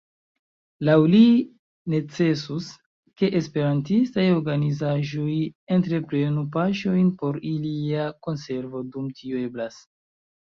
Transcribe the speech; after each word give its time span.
Laŭ 0.87 0.93
li 1.15 1.19
necesus, 1.93 2.69
ke 3.21 3.29
esperantistaj 3.39 4.25
organizaĵoj 4.37 5.35
entreprenu 5.77 6.47
paŝojn 6.57 7.13
por 7.21 7.39
ilia 7.53 8.07
konservo, 8.31 8.83
dum 8.97 9.13
tio 9.23 9.45
eblas. 9.51 9.79